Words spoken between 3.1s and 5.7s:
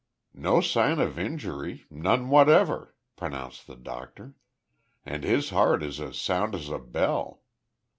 pronounced the doctor, "and his